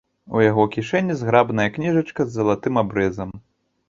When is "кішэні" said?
0.75-1.17